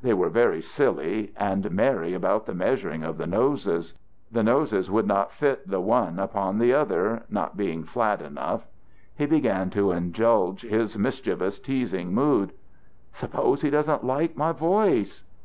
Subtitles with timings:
[0.00, 3.94] They were very silly and merry about the measuring of the noses.
[4.30, 8.68] The noses would not fit the one upon the other, not being flat enough.
[9.16, 12.52] He began to indulge his mischievous, teasing mood:
[13.12, 15.24] "Suppose he doesn't like my voice!"